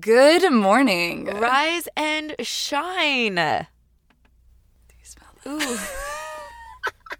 [0.00, 1.26] Good morning.
[1.26, 3.34] Rise and shine.
[3.36, 5.50] Do you smell that?
[5.50, 5.78] Ooh.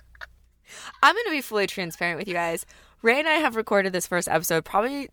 [1.02, 2.66] I'm going to be fully transparent with you guys.
[3.02, 5.08] Ray and I have recorded this first episode probably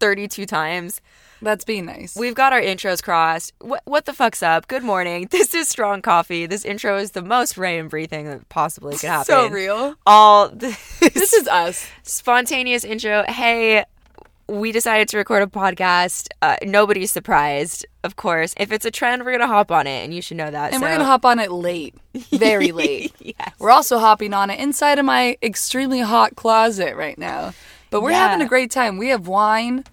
[0.00, 1.02] 32 times.
[1.42, 2.16] That's being nice.
[2.16, 3.52] We've got our intros crossed.
[3.60, 4.68] What, what the fuck's up?
[4.68, 5.28] Good morning.
[5.30, 6.46] This is Strong Coffee.
[6.46, 9.26] This intro is the most Ray and Bree thing that possibly could happen.
[9.26, 9.96] so real.
[10.06, 11.86] All this, This is us.
[12.04, 13.24] spontaneous intro.
[13.28, 13.84] Hey,
[14.48, 16.28] we decided to record a podcast.
[16.42, 18.54] Uh, nobody's surprised, of course.
[18.56, 20.72] If it's a trend, we're going to hop on it, and you should know that.
[20.72, 21.94] And we're going to hop on it late.
[22.32, 23.14] Very late.
[23.20, 23.54] yes.
[23.58, 27.54] We're also hopping on it inside of my extremely hot closet right now.
[27.90, 28.96] But we're having a great time.
[28.98, 29.84] We have wine.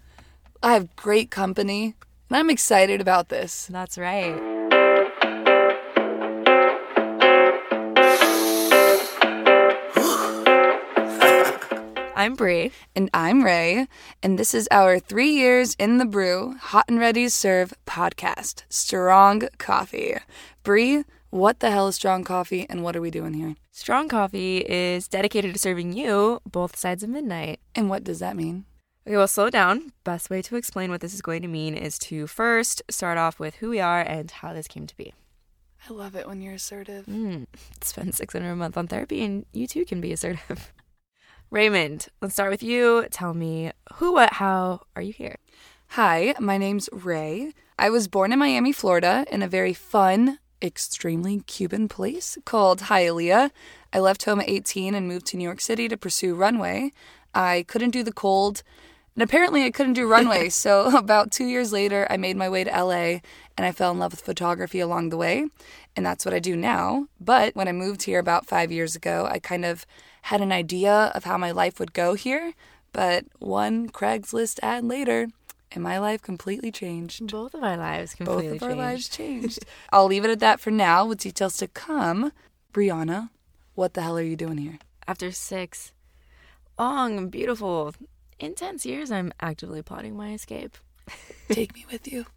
[0.63, 1.95] I have great company.
[2.29, 3.67] And I'm excited about this.
[3.67, 4.39] That's right.
[12.19, 12.73] I'm Brie.
[12.97, 13.87] And I'm Ray.
[14.21, 18.63] And this is our three years in the brew, hot and ready to serve podcast,
[18.67, 20.15] Strong Coffee.
[20.61, 23.55] Bree, what the hell is Strong Coffee and what are we doing here?
[23.71, 27.61] Strong Coffee is dedicated to serving you both sides of midnight.
[27.73, 28.65] And what does that mean?
[29.07, 29.93] Okay, well, slow down.
[30.03, 33.39] Best way to explain what this is going to mean is to first start off
[33.39, 35.13] with who we are and how this came to be.
[35.89, 37.05] I love it when you're assertive.
[37.05, 37.47] Mm,
[37.81, 40.73] spend 600 a month on therapy and you too can be assertive.
[41.51, 43.07] Raymond, let's start with you.
[43.09, 45.37] Tell me who, what, how are you here?
[45.89, 47.53] Hi, my name's Ray.
[47.79, 53.49] I was born in Miami, Florida, in a very fun, extremely Cuban place called Hialeah.
[53.91, 56.91] I left home at 18 and moved to New York City to pursue runway.
[57.33, 58.61] I couldn't do the cold,
[59.15, 60.49] and apparently I couldn't do runway.
[60.51, 63.21] so about two years later, I made my way to LA
[63.57, 65.47] and I fell in love with photography along the way.
[65.95, 67.07] And that's what I do now.
[67.19, 69.87] But when I moved here about five years ago, I kind of
[70.23, 72.53] had an idea of how my life would go here.
[72.91, 75.27] But one Craigslist ad later,
[75.71, 77.31] and my life completely changed.
[77.31, 78.79] Both of our lives Both completely of our changed.
[78.79, 79.59] lives changed.
[79.91, 82.31] I'll leave it at that for now with details to come.
[82.73, 83.29] Brianna,
[83.75, 84.79] what the hell are you doing here?
[85.07, 85.91] After six
[86.77, 87.93] long, beautiful,
[88.39, 90.77] intense years, I'm actively plotting my escape.
[91.49, 92.25] Take me with you.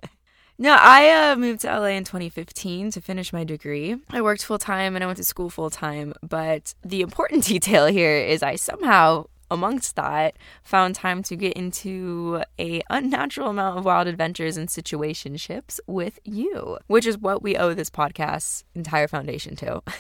[0.63, 3.97] No, I uh, moved to LA in 2015 to finish my degree.
[4.11, 6.15] I worked full time and I went to school full time.
[6.23, 12.45] But the important detail here is I somehow, amongst that, found time to get into
[12.61, 17.75] a unnatural amount of wild adventures and situationships with you, which is what we owe
[17.75, 19.83] this podcast's entire foundation to.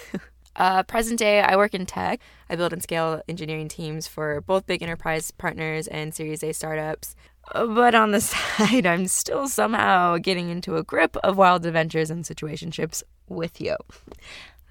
[0.55, 2.21] Uh, present day, I work in tech.
[2.51, 7.17] I build and scale engineering teams for both big enterprise partners and Series A startups.
[7.53, 12.25] But on the side, I'm still somehow getting into a grip of wild adventures and
[12.25, 13.77] situationships with you.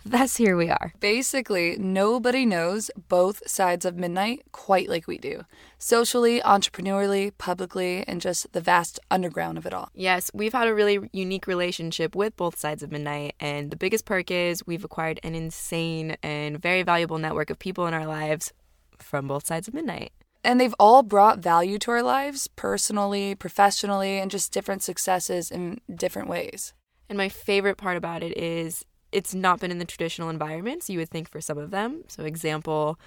[0.04, 0.94] Thus, here we are.
[1.00, 5.44] Basically, nobody knows both sides of midnight quite like we do.
[5.78, 9.90] Socially, entrepreneurially, publicly, and just the vast underground of it all.
[9.94, 14.06] Yes, we've had a really unique relationship with both sides of midnight, and the biggest
[14.06, 18.54] perk is we've acquired an insane and very valuable network of people in our lives
[18.98, 20.14] from both sides of midnight.
[20.44, 25.80] And they've all brought value to our lives, personally, professionally, and just different successes in
[25.94, 26.74] different ways.
[27.10, 30.98] And my favorite part about it is it's not been in the traditional environments you
[30.98, 32.04] would think for some of them.
[32.08, 33.00] So, example,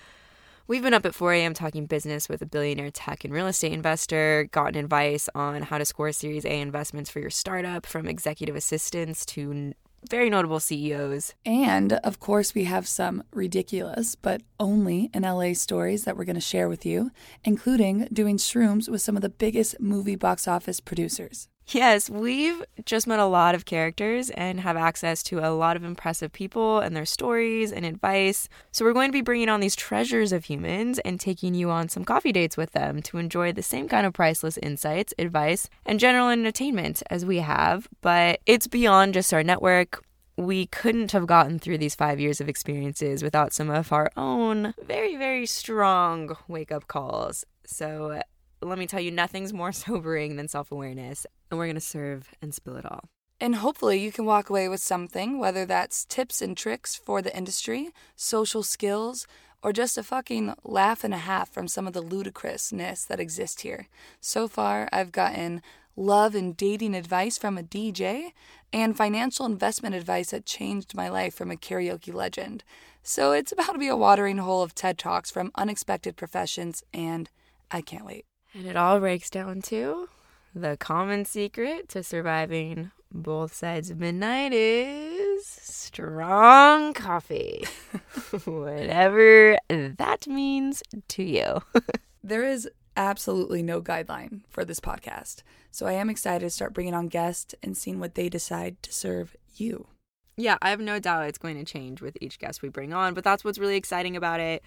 [0.67, 1.55] we've been up at 4 a.m.
[1.55, 5.85] talking business with a billionaire tech and real estate investor, gotten advice on how to
[5.85, 9.73] score Series A investments for your startup from executive assistants to
[10.09, 11.35] very notable CEOs.
[11.45, 16.35] And of course, we have some ridiculous, but only in LA stories that we're going
[16.35, 17.11] to share with you,
[17.45, 21.49] including doing shrooms with some of the biggest movie box office producers.
[21.69, 25.85] Yes, we've just met a lot of characters and have access to a lot of
[25.85, 28.51] impressive people and their stories and advice.
[28.71, 31.89] So, we're going to be bringing on these treasures of humans and taking you on
[31.89, 35.99] some coffee dates with them to enjoy the same kind of priceless insights, advice, and
[35.99, 37.89] general entertainment as we have.
[38.03, 40.05] But it's beyond just our network.
[40.37, 44.75] We couldn't have gotten through these five years of experiences without some of our own
[44.85, 47.47] very, very strong wake up calls.
[47.65, 48.21] So,
[48.67, 52.31] let me tell you, nothing's more sobering than self awareness, and we're going to serve
[52.43, 53.09] and spill it all.
[53.41, 57.37] And hopefully, you can walk away with something, whether that's tips and tricks for the
[57.37, 59.27] industry, social skills,
[59.63, 63.63] or just a fucking laugh and a half from some of the ludicrousness that exists
[63.63, 63.89] here.
[64.21, 65.63] So far, I've gotten
[65.97, 68.33] love and dating advice from a DJ
[68.73, 72.63] and financial investment advice that changed my life from a karaoke legend.
[73.03, 77.31] So it's about to be a watering hole of TED Talks from unexpected professions, and
[77.71, 78.27] I can't wait.
[78.55, 80.09] And it all breaks down to
[80.55, 87.65] the common secret to surviving both sides of midnight is strong coffee.
[88.45, 91.63] Whatever that means to you.
[92.27, 92.67] There is
[92.97, 95.43] absolutely no guideline for this podcast.
[95.71, 98.95] So I am excited to start bringing on guests and seeing what they decide to
[98.95, 99.89] serve you.
[100.35, 103.13] Yeah, I have no doubt it's going to change with each guest we bring on,
[103.13, 104.65] but that's what's really exciting about it.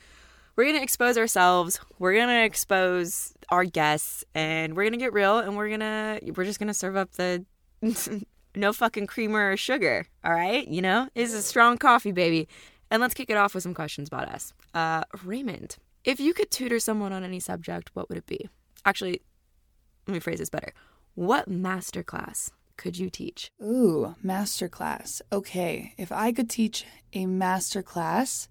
[0.57, 4.97] We're going to expose ourselves, we're going to expose our guests, and we're going to
[4.97, 7.45] get real and we're going to we're just going to serve up the
[8.55, 10.67] no fucking creamer or sugar, all right?
[10.67, 11.09] You know?
[11.13, 12.47] It's a strong coffee, baby.
[12.89, 14.51] And let's kick it off with some questions about us.
[14.73, 18.49] Uh, Raymond, if you could tutor someone on any subject, what would it be?
[18.83, 19.21] Actually,
[20.07, 20.73] let me phrase this better.
[21.13, 23.51] What masterclass could you teach?
[23.61, 25.21] Ooh, masterclass.
[25.31, 26.83] Okay, if I could teach
[27.13, 28.47] a masterclass,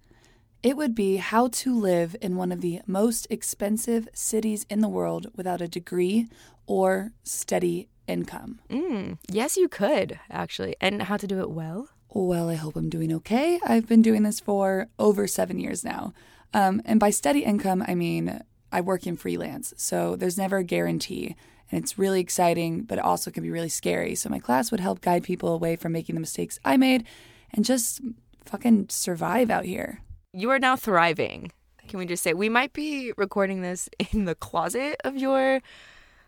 [0.62, 4.88] it would be how to live in one of the most expensive cities in the
[4.88, 6.29] world without a degree
[6.67, 8.61] or steady income.
[8.69, 10.76] Mm, yes, you could, actually.
[10.81, 11.88] And how to do it well?
[12.11, 13.61] Well, I hope I'm doing okay.
[13.67, 16.14] I've been doing this for over seven years now.
[16.55, 18.41] Um, and by steady income, I mean
[18.73, 21.37] I work in freelance, so there's never a guarantee.
[21.70, 24.14] And it's really exciting, but it also can be really scary.
[24.14, 27.05] So my class would help guide people away from making the mistakes I made
[27.52, 28.00] and just
[28.44, 30.00] fucking survive out here.
[30.37, 31.50] You are now thriving.
[31.88, 35.62] Can we just say we might be recording this in the closet of your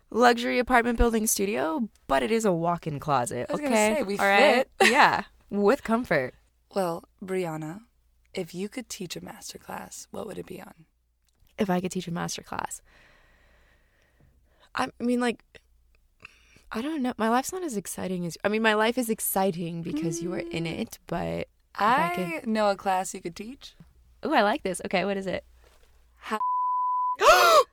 [0.09, 3.45] luxury apartment building studio, but it is a walk-in closet.
[3.51, 4.67] I okay, say, we All right?
[4.79, 4.89] fit.
[4.91, 6.33] yeah, with comfort.
[6.73, 7.81] Well, Brianna,
[8.33, 10.73] if you could teach a masterclass, what would it be on?
[11.59, 12.81] If I could teach a master class,
[14.73, 15.43] I mean, like,
[16.71, 17.13] I don't know.
[17.19, 20.39] My life's not as exciting as I mean, my life is exciting because you are
[20.39, 20.79] in mm.
[20.79, 20.97] it.
[21.05, 23.75] But I know a class you could teach.
[24.23, 24.81] Oh, I like this.
[24.85, 25.43] Okay, what is it?
[26.17, 26.39] How-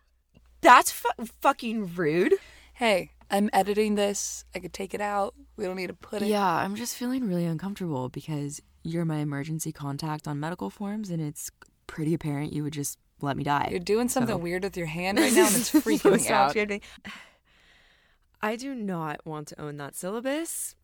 [0.61, 2.35] That's fu- fucking rude.
[2.75, 4.45] Hey, I'm editing this.
[4.55, 5.35] I could take it out.
[5.57, 6.29] We don't need to put it.
[6.29, 11.21] Yeah, I'm just feeling really uncomfortable because you're my emergency contact on medical forms, and
[11.21, 11.51] it's
[11.87, 13.69] pretty apparent you would just let me die.
[13.71, 16.53] You're doing something So- weird with your hand right now, and it's freaking me out.
[16.53, 16.81] kidding.
[18.43, 20.75] I do not want to own that syllabus,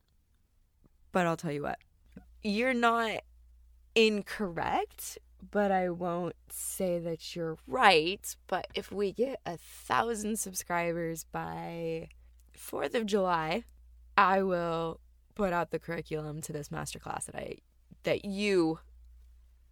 [1.12, 1.79] but I'll tell you what.
[2.43, 3.20] You're not
[3.94, 5.19] incorrect,
[5.50, 8.35] but I won't say that you're right.
[8.47, 12.09] But if we get a thousand subscribers by
[12.56, 13.65] 4th of July,
[14.17, 15.00] I will
[15.35, 17.59] put out the curriculum to this masterclass that I
[18.05, 18.81] that you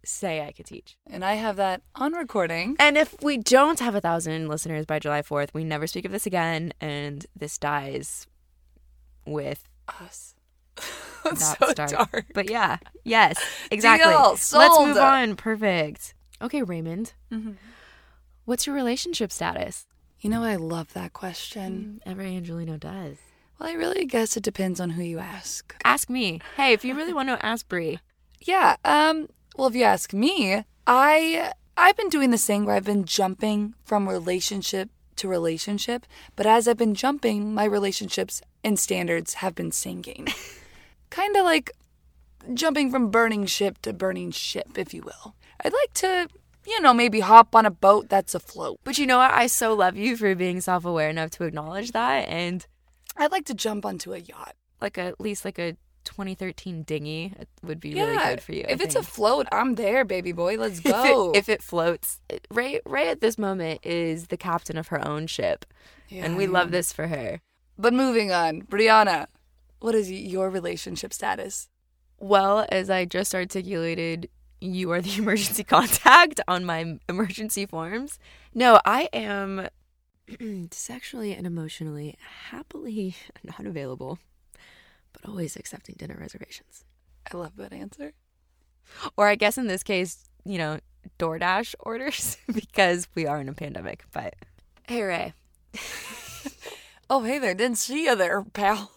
[0.03, 0.97] say I could teach.
[1.07, 2.75] And I have that on recording.
[2.79, 6.11] And if we don't have a thousand listeners by July 4th, we never speak of
[6.11, 8.25] this again, and this dies
[9.25, 9.63] with
[9.99, 10.35] Us.
[11.25, 11.89] That's that so start.
[11.91, 12.25] dark.
[12.33, 13.37] But yeah, yes,
[13.71, 14.11] exactly.
[14.11, 14.29] Deal.
[14.31, 15.35] Let's move on.
[15.35, 16.13] Perfect.
[16.41, 17.57] Okay, Raymond, Mhm.
[18.45, 19.85] what's your relationship status?
[20.19, 22.01] You know, I love that question.
[22.05, 23.17] Every Angeleno does.
[23.59, 25.75] Well, I really guess it depends on who you ask.
[25.83, 26.41] Ask me.
[26.57, 27.99] Hey, if you really want to ask Brie.
[28.39, 28.75] Yeah.
[28.85, 29.29] Um.
[29.55, 33.75] Well, if you ask me, I I've been doing this thing where I've been jumping
[33.83, 39.71] from relationship to relationship, but as I've been jumping, my relationships and standards have been
[39.71, 40.27] sinking.
[41.11, 41.69] kind of like
[42.53, 45.35] jumping from burning ship to burning ship, if you will.
[45.63, 46.27] I'd like to,
[46.65, 48.79] you know, maybe hop on a boat that's afloat.
[48.83, 49.31] But you know what?
[49.31, 52.65] I so love you for being self aware enough to acknowledge that, and
[53.17, 54.55] I'd like to jump onto a yacht.
[54.81, 57.31] like a, at least like a 2013 dinghy
[57.61, 58.65] would be really good for you.
[58.67, 59.05] I If it's think.
[59.05, 60.57] afloat, I'm there, baby boy.
[60.57, 61.31] Let's if it, go.
[61.35, 62.19] if it floats.
[62.49, 65.63] Ray Ray at this moment is the captain of her own ship,
[66.09, 67.41] Yeah, and we I love this for her.
[67.77, 69.27] But moving on, Brianna,
[69.81, 71.67] what is your relationship status?
[72.19, 74.29] Well, as I just articulated,
[74.61, 78.19] you are the emergency contact on my emergency forms.
[78.53, 79.67] No, I am
[80.71, 82.15] sexually and emotionally
[82.49, 84.19] happily not available,
[85.13, 86.85] but always accepting dinner reservations.
[87.31, 88.13] I love that answer.
[89.17, 90.79] Or I guess in this case, you know,
[91.17, 94.03] DoorDash orders because we are in a pandemic.
[94.13, 94.35] But
[94.87, 95.33] hey, Ray.
[97.09, 97.53] Oh, hey there.
[97.53, 98.91] Didn't see you there, pal.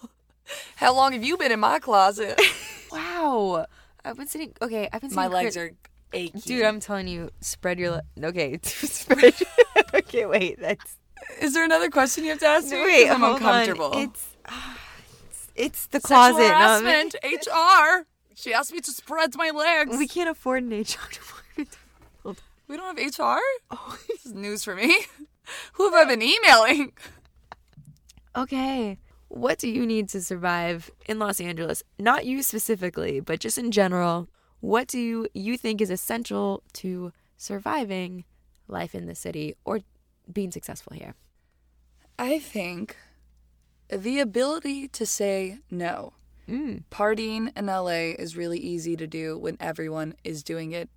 [0.85, 2.39] How long have you been in my closet?
[2.91, 3.65] Wow.
[4.05, 4.53] I've been sitting.
[4.61, 5.09] Okay, I've been.
[5.09, 5.15] Sitting.
[5.15, 5.75] My legs crit- are
[6.13, 6.41] aching.
[6.45, 7.91] Dude, I'm telling you, spread your.
[7.91, 9.33] Le- okay, spread.
[9.93, 10.61] okay, wait.
[10.61, 10.95] That's.
[11.41, 12.79] Is there another question you have to ask me?
[12.79, 13.87] Wait, I'm uncomfortable.
[13.87, 13.99] On.
[14.03, 14.77] It's, ah,
[15.27, 15.47] it's.
[15.55, 16.47] It's the Sexual closet.
[16.47, 18.05] harassment, HR.
[18.35, 19.97] She asked me to spread my legs.
[19.97, 21.77] We can't afford an HR department.
[22.69, 23.41] We don't have HR?
[23.71, 24.95] Oh, this is news for me.
[25.73, 26.93] Who have I been emailing?
[28.37, 28.99] Okay.
[29.27, 31.83] What do you need to survive in Los Angeles?
[31.99, 34.29] Not you specifically, but just in general.
[34.59, 38.23] What do you, you think is essential to surviving
[38.67, 39.81] life in the city or
[40.31, 41.15] being successful here?
[42.17, 42.95] I think
[43.89, 46.13] the ability to say no.
[46.47, 46.83] Mm.
[46.91, 50.89] Partying in LA is really easy to do when everyone is doing it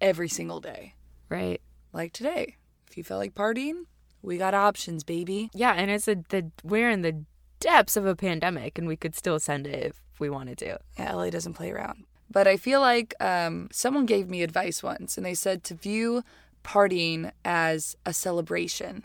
[0.00, 0.94] every single day.
[1.28, 1.60] Right.
[1.92, 2.56] Like today.
[2.88, 3.84] If you felt like partying,
[4.22, 5.50] We got options, baby.
[5.54, 7.24] Yeah, and it's a the we're in the
[7.60, 10.78] depths of a pandemic, and we could still send it if we wanted to.
[10.98, 12.04] Yeah, LA doesn't play around.
[12.30, 16.22] But I feel like um, someone gave me advice once, and they said to view
[16.64, 19.04] partying as a celebration.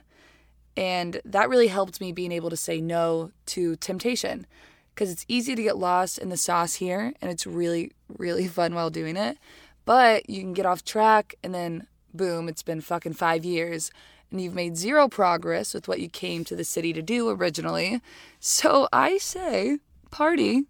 [0.75, 4.48] And that really helped me being able to say no to temptation
[4.93, 8.74] because it's easy to get lost in the sauce here, and it's really, really fun
[8.74, 9.38] while doing it.
[9.86, 13.91] But you can get off track, and then boom, it's been fucking five years,
[14.32, 18.02] and you've made zero progress with what you came to the city to do originally.
[18.40, 20.64] So I say, party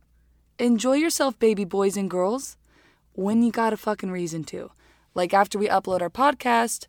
[0.60, 2.56] enjoy yourself, baby boys and girls,
[3.14, 4.72] when you got a fucking reason to.
[5.16, 6.88] Like after we upload our podcast,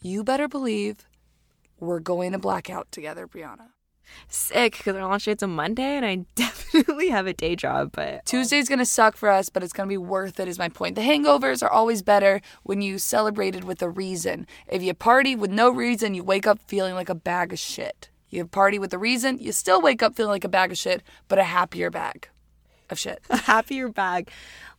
[0.00, 1.06] you better believe
[1.80, 3.70] we're going to blackout together, Brianna.
[4.28, 7.90] Sick, because our launch date's a Monday, and I definitely have a day job.
[7.92, 10.68] But um, Tuesday's gonna suck for us, but it's gonna be worth it, is my
[10.68, 10.94] point.
[10.94, 14.46] The hangovers are always better when you celebrated with a reason.
[14.66, 18.10] If you party with no reason, you wake up feeling like a bag of shit.
[18.30, 21.02] You party with a reason, you still wake up feeling like a bag of shit,
[21.28, 22.28] but a happier bag
[22.90, 23.20] of shit.
[23.30, 24.30] a happier bag.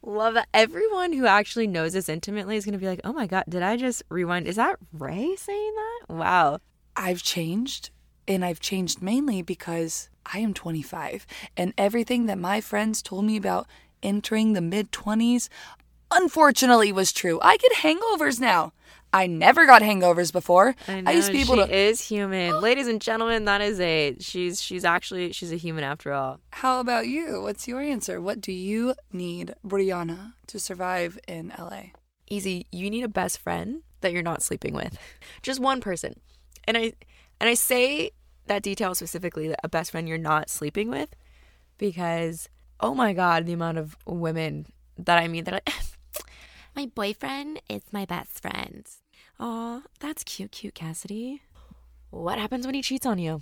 [0.01, 0.47] Love that.
[0.53, 3.63] Everyone who actually knows this intimately is going to be like, oh my God, did
[3.63, 4.47] I just rewind?
[4.47, 6.13] Is that Ray saying that?
[6.13, 6.59] Wow.
[6.95, 7.91] I've changed,
[8.29, 11.25] and I've changed mainly because I am 25,
[11.57, 13.67] and everything that my friends told me about
[14.01, 15.49] entering the mid 20s
[16.11, 17.39] unfortunately was true.
[17.41, 18.73] I get hangovers now.
[19.11, 20.75] I never got hangovers before.
[20.87, 21.75] I, know, used to be able she to.
[21.75, 22.61] is human.
[22.61, 26.39] Ladies and gentlemen, that is a she's she's actually she's a human after all.
[26.51, 27.41] How about you?
[27.41, 28.21] What's your answer?
[28.21, 31.85] What do you need, Brianna, to survive in LA?
[32.29, 32.67] Easy.
[32.71, 34.97] You need a best friend that you're not sleeping with.
[35.41, 36.19] Just one person.
[36.67, 36.93] And I
[37.39, 38.11] and I say
[38.49, 41.15] that detail specifically a best friend you're not sleeping with
[41.77, 44.65] because oh my god, the amount of women
[44.97, 45.73] that I meet that are,
[46.75, 48.85] my boyfriend is my best friend.
[49.39, 51.41] Aw, that's cute, cute Cassidy.
[52.09, 53.41] What happens when he cheats on you?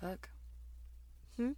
[0.00, 0.30] Fuck.
[1.36, 1.52] Hmm?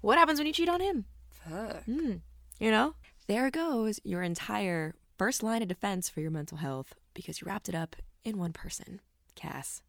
[0.00, 1.04] What happens when you cheat on him?
[1.30, 1.84] Fuck.
[1.84, 2.14] Hmm.
[2.58, 2.94] You know,
[3.26, 7.68] there goes your entire first line of defense for your mental health because you wrapped
[7.68, 9.00] it up in one person,
[9.34, 9.82] Cass.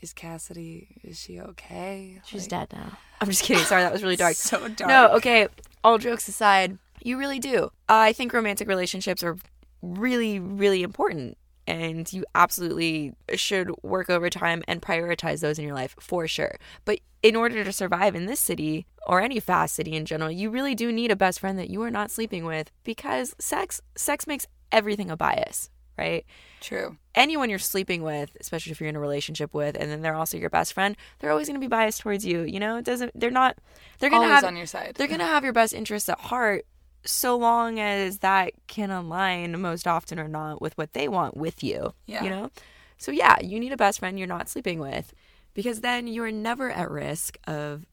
[0.00, 2.20] Is Cassidy, is she okay?
[2.24, 2.98] She's Like, dead now.
[3.20, 3.62] I'm just kidding.
[3.64, 4.34] Sorry, that was really dark.
[4.34, 4.88] So dark.
[4.88, 5.48] No, okay.
[5.84, 7.70] All jokes aside, you really do.
[7.88, 9.36] I think romantic relationships are
[9.82, 11.36] really, really important.
[11.66, 16.56] And you absolutely should work overtime and prioritize those in your life for sure.
[16.84, 20.50] But in order to survive in this city or any fast city in general, you
[20.50, 24.26] really do need a best friend that you are not sleeping with because sex sex
[24.26, 26.24] makes everything a bias, right?
[26.60, 26.96] True.
[27.14, 30.36] anyone you're sleeping with, especially if you're in a relationship with, and then they're also
[30.38, 32.42] your best friend, they're always going to be biased towards you.
[32.42, 33.12] You know, it doesn't.
[33.18, 33.58] They're not.
[33.98, 34.94] They're going to have on your side.
[34.96, 36.66] They're going to have your best interests at heart,
[37.04, 41.62] so long as that can align most often or not with what they want with
[41.62, 41.94] you.
[42.06, 42.24] Yeah.
[42.24, 42.50] You know.
[42.98, 45.12] So yeah, you need a best friend you're not sleeping with,
[45.54, 47.86] because then you're never at risk of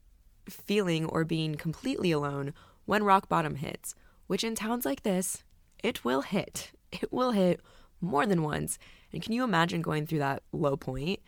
[0.50, 2.54] feeling or being completely alone
[2.86, 3.96] when rock bottom hits.
[4.28, 5.46] Which in towns like this,
[5.82, 6.72] it will hit.
[6.92, 7.62] It will hit
[8.02, 8.78] more than once.
[9.14, 11.20] And can you imagine going through that low point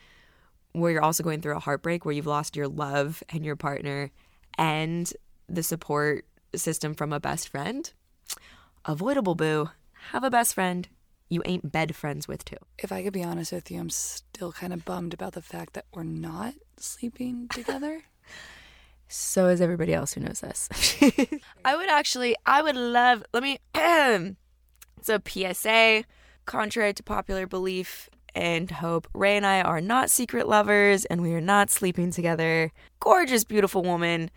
[0.74, 4.12] where you're also going through a heartbreak where you've lost your love and your partner
[4.58, 5.12] and
[5.48, 7.92] the support system from a best friend?
[8.86, 9.70] Avoidable, boo.
[10.12, 10.88] Have a best friend
[11.30, 12.58] you ain't bed friends with, too.
[12.80, 15.74] If I could be honest with you, I'm still kind of bummed about the fact
[15.74, 18.04] that we're not sleeping together.
[19.08, 20.70] So is everybody else who knows this.
[21.66, 26.04] I would actually, I would love, let me, it's a PSA.
[26.50, 31.32] Contrary to popular belief and hope, Ray and I are not secret lovers and we
[31.34, 32.72] are not sleeping together.
[33.00, 34.32] Gorgeous, beautiful woman.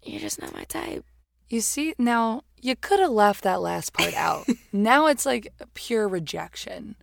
[0.00, 1.04] You're just not my type.
[1.48, 4.46] You see, now you could have left that last part out.
[4.72, 6.94] now it's like pure rejection.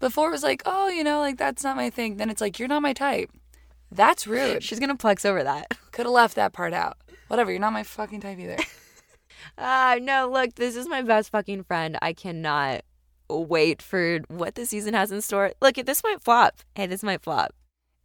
[0.00, 2.16] Before it was like, oh, you know, like that's not my thing.
[2.16, 3.30] Then it's like, you're not my type.
[3.92, 4.62] That's rude.
[4.62, 5.76] She's gonna plex over that.
[5.92, 6.96] Could have left that part out.
[7.28, 8.56] Whatever, you're not my fucking type either.
[9.58, 11.96] Ah, no, look, this is my best fucking friend.
[12.02, 12.82] I cannot
[13.28, 15.52] wait for what the season has in store.
[15.60, 16.60] Look, this might flop.
[16.74, 17.54] Hey, this might flop.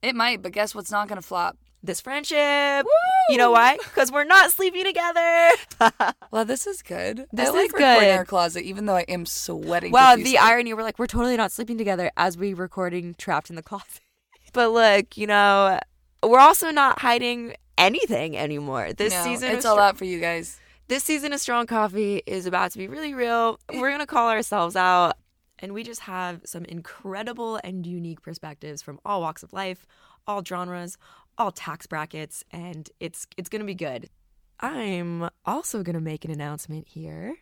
[0.01, 1.57] it might, but guess what's not gonna flop?
[1.83, 2.85] This friendship.
[2.85, 2.91] Woo!
[3.29, 3.77] You know why?
[3.77, 5.49] Because we're not sleeping together.
[6.31, 7.25] Well, this is good.
[7.33, 8.17] This I like is recording good.
[8.17, 9.91] our closet, even though I am sweating.
[9.91, 10.73] Wow, the irony.
[10.73, 13.99] We're like, we're totally not sleeping together as we recording trapped in the closet.
[14.53, 15.77] But look, you know,
[16.23, 18.93] we're also not hiding anything anymore.
[18.93, 20.59] This No, season, it's Str- out for you guys.
[20.91, 23.57] This season of Strong Coffee is about to be really real.
[23.73, 25.15] We're gonna call ourselves out,
[25.57, 29.87] and we just have some incredible and unique perspectives from all walks of life,
[30.27, 30.97] all genres,
[31.37, 34.09] all tax brackets, and it's it's gonna be good.
[34.59, 37.37] I'm also gonna make an announcement here.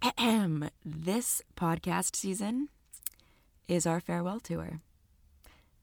[0.00, 0.70] Ahem.
[0.82, 2.70] This podcast season
[3.68, 4.80] is our farewell tour.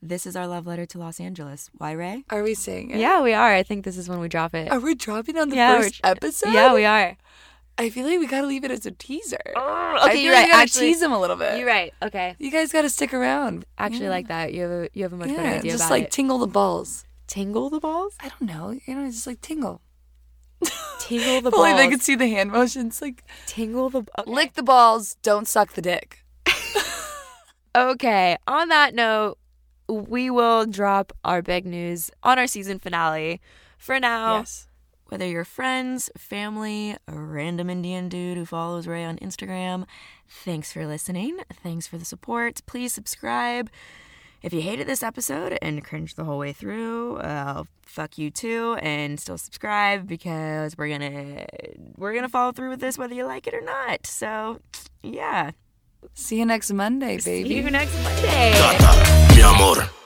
[0.09, 1.69] This is our love letter to Los Angeles.
[1.77, 2.23] Why, Ray?
[2.29, 2.97] Are we saying it?
[2.99, 3.53] Yeah, we are.
[3.53, 4.71] I think this is when we drop it.
[4.71, 6.53] Are we dropping on the Yeah, first episode?
[6.53, 7.17] Yeah, we are.
[7.77, 9.37] I feel like we gotta leave it as a teaser.
[9.55, 10.45] Mm, okay, I feel you're right.
[10.45, 11.57] We gotta Actually, tease them a little bit.
[11.57, 11.93] you're right.
[12.01, 12.35] Okay.
[12.39, 13.65] You guys gotta stick around.
[13.77, 14.53] Actually, like that.
[14.53, 16.11] You have a you have a much better idea just like it.
[16.11, 17.03] tingle the balls.
[17.27, 18.15] tingle the balls.
[18.21, 18.79] I don't know.
[18.85, 19.81] You know, just like tingle.
[20.99, 23.01] Tingle the If only they could see the hand motions.
[23.01, 24.03] Like tingle the.
[24.19, 24.31] Okay.
[24.31, 26.23] lick the balls, don't suck the dick.
[27.75, 29.37] Okay, on that note,
[29.87, 33.41] we will drop our big news on our season finale.
[33.77, 34.67] For now, Yes.
[35.09, 39.85] whether you're friends, family, a random Indian dude who follows Ray on Instagram,
[40.27, 41.37] thanks for listening.
[41.61, 42.61] Thanks for the support.
[42.65, 43.69] Please subscribe.
[44.41, 48.77] If you hated this episode and cringed the whole way through, uh, fuck you too,
[48.81, 51.45] and still subscribe because we're gonna
[51.97, 54.05] we're gonna follow through with this whether you like it or not.
[54.05, 54.59] So,
[55.01, 55.51] yeah.
[56.13, 57.49] See you next Monday, baby.
[57.49, 58.53] See you next Monday.
[59.35, 60.04] mi amor.